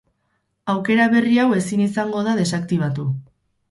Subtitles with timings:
[0.75, 3.11] Aukera berri hau ezin izango da desaktibatu.